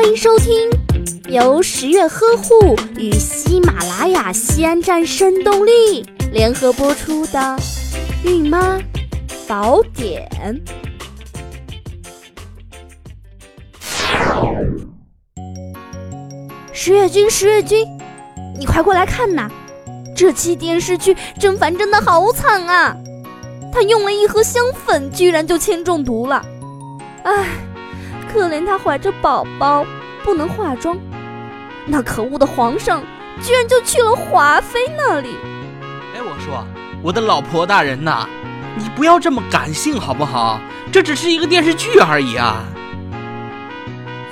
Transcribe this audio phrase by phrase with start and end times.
[0.00, 0.70] 欢迎收听
[1.28, 6.02] 由十月呵护与喜马拉雅西安站声动力
[6.32, 7.38] 联合播出的
[8.24, 8.80] 《孕妈
[9.46, 10.26] 宝典》。
[16.72, 17.86] 十月君，十月君，
[18.58, 19.50] 你快过来看呐！
[20.16, 22.96] 这期电视剧甄嬛真的好惨啊！
[23.70, 26.42] 她用了一盒香粉，居然就铅中毒了。
[27.22, 27.44] 唉，
[28.32, 29.84] 可怜她怀着宝宝，
[30.24, 30.96] 不能化妆。
[31.86, 33.02] 那可恶的皇上，
[33.42, 35.36] 居然就去了华妃那里。
[36.14, 36.64] 哎，我说，
[37.02, 38.28] 我的老婆大人呐，
[38.76, 40.60] 你不要这么感性好不好？
[40.92, 42.64] 这只是一个电视剧而已啊。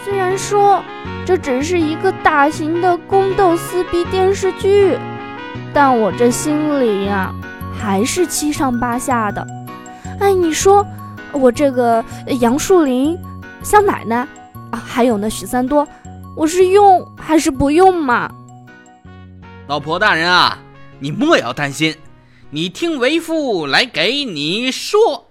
[0.05, 0.83] 虽然说
[1.27, 4.97] 这只是一个大型的宫斗撕逼电视剧，
[5.75, 7.35] 但我这心里呀，
[7.79, 9.47] 还是七上八下的。
[10.21, 10.87] 哎，你说
[11.33, 12.05] 我这个
[12.41, 13.19] 杨树林、
[13.63, 14.27] 香奶奶
[14.71, 15.87] 啊，还有那许三多，
[16.37, 18.31] 我是用还是不用嘛？
[19.67, 20.59] 老婆大人啊，
[20.99, 21.95] 你莫要担心，
[22.51, 25.27] 你听为父来给你说。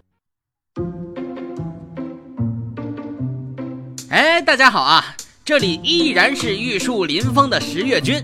[4.10, 5.16] 哎，大家好啊！
[5.44, 8.22] 这里依然是玉树临风的十月君。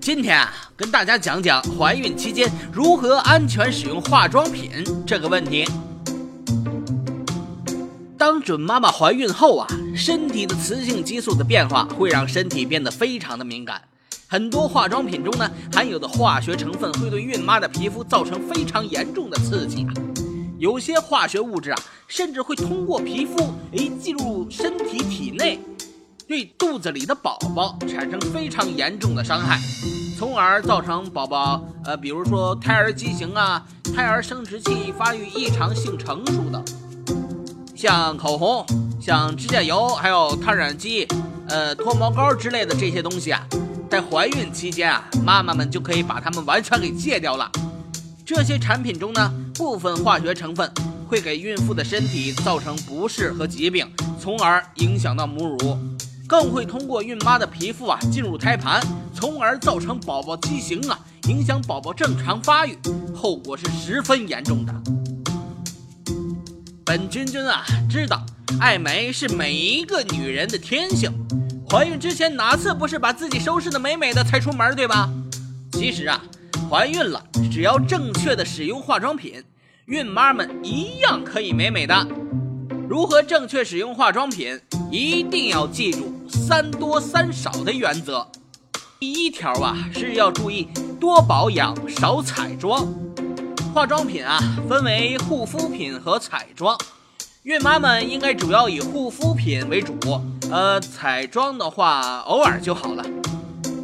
[0.00, 4.70] 今天啊，跟大家讲讲怀孕期间如何安全使用化妆品
[5.06, 5.66] 这个问题。
[8.18, 13.80] 当准妈妈怀孕后啊，身体的雌性激素的变化会让身体变得非常的敏感。
[14.26, 19.94] 很多化妆品中呢，含有的化学成分会对孕妈的皮肤造成非常严重的刺激啊。
[20.58, 25.60] 有些化学物质啊，甚至会通过皮肤诶进入身体体内，
[26.26, 29.60] 对肚子里的宝宝产生非常严重的伤害，
[30.18, 36.64] 从而造成宝宝呃，比如说胎儿畸形啊、胎儿生殖器发育异常性成熟等。
[37.78, 38.66] 像口红、
[39.00, 41.06] 像指甲油、还有烫染剂、
[41.48, 43.46] 呃脱毛膏之类的这些东西啊，
[43.88, 47.48] 在怀孕期间啊，妈妈们就可以把它们完全给戒掉了。
[48.26, 50.68] 这些产品中呢，部分化学成分
[51.06, 53.88] 会给孕妇的身体造成不适和疾病，
[54.20, 55.78] 从而影响到母乳，
[56.26, 58.82] 更会通过孕妈的皮肤啊进入胎盘，
[59.14, 62.76] 从而造成宝宝畸形啊，影响宝宝正常发育，
[63.14, 64.74] 后果是十分严重的。
[66.88, 68.24] 本君君啊，知道
[68.58, 71.12] 爱美是每一个女人的天性，
[71.68, 75.06] 怀孕之前哪次不是把自己收拾的美美的才出门，对吧？
[75.72, 76.18] 其实啊。
[76.70, 77.22] 怀孕了，
[77.52, 79.44] 只要正确的使用化妆品，
[79.84, 81.94] 孕妈们一样可以美美的。
[82.88, 84.58] 如何正确使用化妆品？
[84.90, 88.26] 一定要记住三多三少的原则。
[88.98, 90.66] 第一条啊，是要注意
[90.98, 92.88] 多保养，少彩妆。
[93.78, 96.76] 化妆品啊，分为护肤品和彩妆，
[97.44, 99.94] 孕妈们应该主要以护肤品为主，
[100.50, 103.04] 呃，彩妆的话偶尔就好了。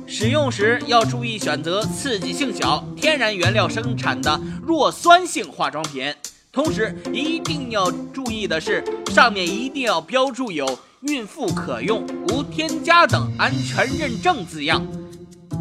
[0.05, 6.13] 使用时要注意选择刺激性小、天然原料生产的弱酸性化妆品，
[6.51, 10.67] 同时一定要注意的是，上面一定要标注有
[11.07, 14.85] “孕妇可用，无添加”等安全认证字样。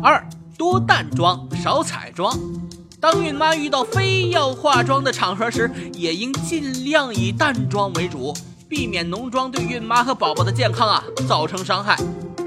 [0.01, 0.27] 二
[0.57, 2.35] 多淡妆少彩妆，
[3.03, 8.33] 当孕妈遇到非要化妆的场合时，也应尽量以淡妆为主，
[8.69, 11.97] 避免浓妆对孕妈和宝宝的健康啊造成伤害。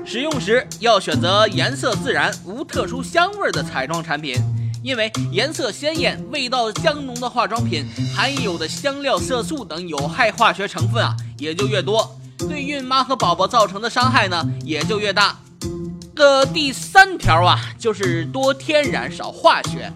[0.03, 4.35] 使用时要选择颜色自然、无特殊香味的彩妆产品，
[4.83, 7.85] 因为颜色鲜艳、味道香浓的化妆品
[8.17, 15.37] 含有的香料、色素等有害化学成分啊也就越多，对孕妈和宝宝造成的伤害呢也就越大。
[16.15, 19.93] 个第三条啊，就是多天然少化学，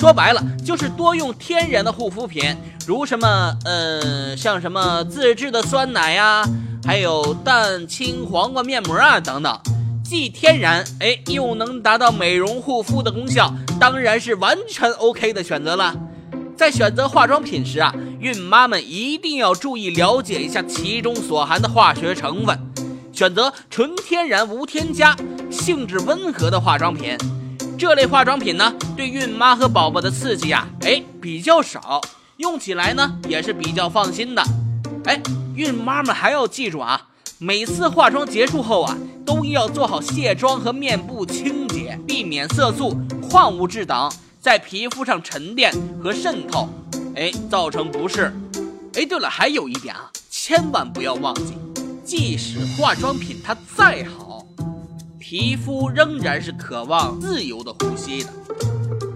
[0.00, 2.56] 说白了就是多用天然的护肤品，
[2.86, 6.42] 如什么呃像什么自制的酸奶呀。
[6.86, 9.60] 还有蛋清黄瓜面膜啊等等，
[10.02, 15.94] 既天然哎又能达到美容护肤的功效，当然是完全 OK 的选择了。
[16.56, 22.58] 在选择化妆品时啊，孕妈们一定要注意了解一下其中所含的化学成分，
[23.12, 25.14] 选择纯天然无添加、
[25.50, 27.18] 性质温和的化妆品。
[27.80, 31.98] 这类化妆品呢，对孕妈和宝宝的刺激啊，哎比较少，
[32.36, 34.42] 用起来呢也是比较放心的。
[35.06, 35.18] 哎。
[35.56, 38.96] 孕妈们还要记住啊，每次化妆结束后啊，
[39.26, 42.96] 都要做好卸妆和面部清洁，避免色素、
[43.28, 44.10] 矿物质等
[44.40, 45.70] 在皮肤上沉淀
[46.02, 46.68] 和渗透，
[47.14, 48.32] 哎，造成不适。
[48.94, 51.54] 哎，对了，还有一点啊，千万不要忘记，
[52.04, 54.29] 即使化妆品它再好，
[55.30, 58.30] 皮肤仍然是渴望自由的呼吸的。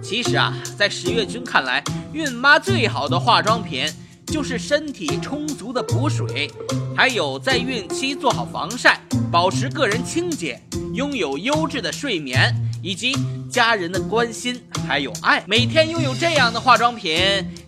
[0.01, 1.83] 其实啊，在十月君看来，
[2.13, 3.85] 孕妈最好的化妆品。
[4.25, 6.49] 就是身体充足的补水，
[6.97, 9.01] 还有在孕期做好防晒，
[9.31, 10.61] 保持个人清洁，
[10.95, 13.15] 拥有优质的睡眠，以及
[13.51, 15.43] 家人的关心还有爱。
[15.47, 17.21] 每天拥有这样的化妆品，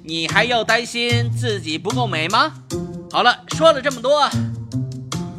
[0.02, 2.54] 你还要担心自己不够美吗？
[3.10, 4.28] 好了，说了这么多，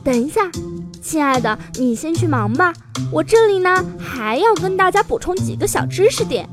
[0.04, 0.42] 等一下，
[1.08, 2.74] 亲爱的，你先去忙吧，
[3.14, 6.50] 我这里呢还要跟大家补充几个小知识点。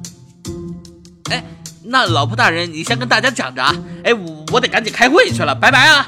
[1.28, 1.44] 哎，
[1.82, 3.74] 那老婆大人，你先跟大家讲着啊。
[4.04, 6.06] 哎，我我得赶紧开会去了，拜拜啊。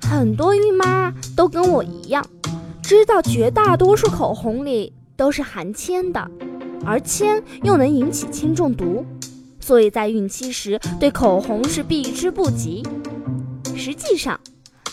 [0.00, 2.24] 很多孕妈都跟我一样，
[2.84, 6.30] 知道绝大多数口红里都是含铅的，
[6.84, 9.04] 而铅又能引起铅中毒。
[9.58, 12.86] 所以在孕期时对口红是避之不及。
[13.74, 14.38] 实际上，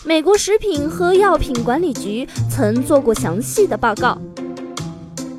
[0.06, 4.18] 美国食品和药品管理局曾做过详细的报告，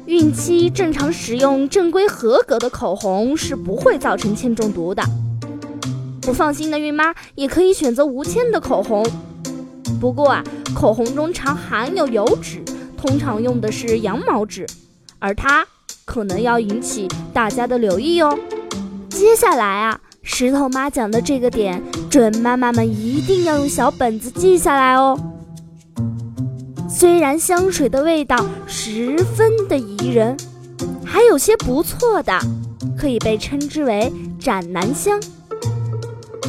[0.08, 5.04] 孕期正常使用正规合格的口红是不会造成铅中毒的。
[6.20, 9.06] 不放心的孕妈也可以选择无铅的口红。
[10.02, 12.64] 不过啊，口红中常含有油脂，
[12.98, 14.66] 通常用的是羊毛脂，
[15.20, 15.64] 而它
[16.06, 18.36] 可能要引起大家的留意哦。
[19.10, 21.80] 接下来啊，石头妈讲的这个点，
[22.16, 25.20] 准妈妈们一定要用小本子记下来哦。
[26.90, 30.38] 虽然香水的味道十分的宜人，
[31.04, 32.32] 还有些不错的，
[32.98, 34.10] 可以被称之为
[34.40, 35.20] 斩男香，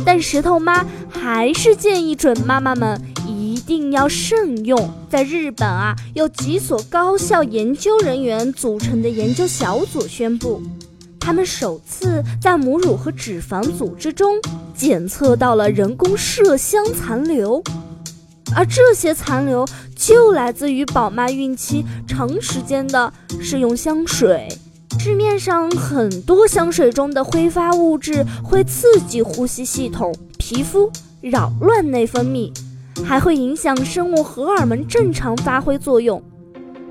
[0.04, 4.88] 但石头妈还是建议准妈妈们一定要慎用。
[5.10, 10.62] 在日本啊，有几所高校研究人员组成的研究小组宣布。
[11.26, 14.37] 他们首次在母乳和脂肪组织中
[14.76, 17.61] 检测到了人工麝香残留，
[18.55, 24.46] 而这些残留就来自于宝妈孕期长时间的使用香水。
[25.00, 30.88] 市面上很多香水中的挥发物质会刺激呼吸系统、皮肤，
[31.20, 32.56] 扰乱内分泌，
[33.05, 36.23] 还会影响生物荷尔蒙正常发挥作用。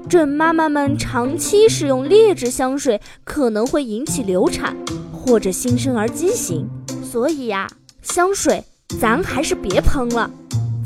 [0.08, 4.76] 准妈妈们长期使用劣质香水，可能会引起流产
[5.12, 6.70] 或者新生儿畸形。
[7.04, 7.68] 所以呀，
[8.02, 8.64] 香水
[9.00, 10.30] 咱还是别喷了，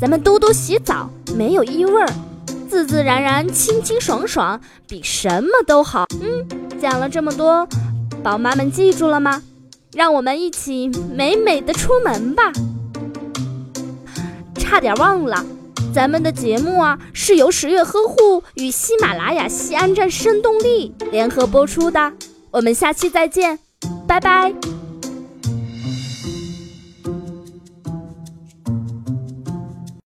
[0.00, 2.08] 咱们多多洗澡，没有异味儿，
[2.68, 6.06] 自自然然、清清爽爽，比什么都好。
[6.22, 6.46] 嗯，
[6.80, 7.68] 讲了这么多，
[8.22, 9.42] 宝妈们记住了吗？
[9.92, 12.52] 让我们一起美美的出门吧。
[14.54, 15.44] 差点忘了。
[15.92, 22.12] 咱们的节目啊，是由十月呵护与喜马拉雅西安站声动力联合播出的。
[22.52, 23.58] 我们下期再见，
[24.06, 24.79] 拜拜。